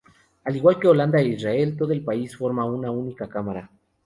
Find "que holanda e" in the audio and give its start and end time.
0.79-1.27